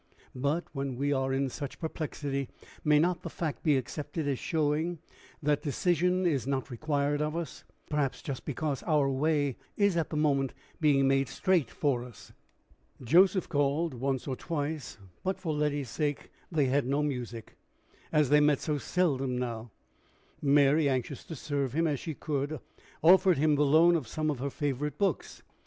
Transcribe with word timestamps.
But, 0.33 0.63
when 0.73 0.95
we 0.95 1.13
are 1.13 1.31
in 1.31 1.47
such 1.47 1.77
perplexity, 1.79 2.49
may 2.83 2.97
not 2.97 3.21
the 3.21 3.29
fact 3.29 3.61
be 3.61 3.77
accepted 3.77 4.27
as 4.27 4.39
showing 4.39 4.97
that 5.43 5.61
decision 5.61 6.25
is 6.25 6.47
not 6.47 6.71
required 6.71 7.21
of 7.21 7.35
us 7.37 7.65
perhaps 7.87 8.23
just 8.23 8.43
because 8.43 8.81
our 8.87 9.07
way 9.07 9.57
is 9.77 9.95
at 9.95 10.09
the 10.09 10.17
moment 10.17 10.55
being 10.79 11.07
made 11.07 11.29
straight 11.29 11.69
for 11.69 12.03
us? 12.03 12.31
Joseph 13.03 13.47
called 13.47 13.93
once 13.93 14.25
or 14.27 14.35
twice, 14.35 14.97
but, 15.23 15.37
for 15.37 15.53
Letty's 15.53 15.91
sake, 15.91 16.31
they 16.51 16.65
had 16.65 16.87
no 16.87 17.03
music. 17.03 17.55
As 18.11 18.29
they 18.29 18.39
met 18.39 18.59
so 18.59 18.79
seldom 18.79 19.37
now, 19.37 19.69
Mary, 20.41 20.89
anxious 20.89 21.23
to 21.25 21.35
serve 21.35 21.73
him 21.73 21.85
as 21.85 21.99
she 21.99 22.15
could, 22.15 22.59
offered 23.03 23.37
him 23.37 23.53
the 23.53 23.63
loan 23.65 23.95
of 23.95 24.07
some 24.07 24.31
of 24.31 24.39
her 24.39 24.49
favorite 24.49 24.97
books. 24.97 25.43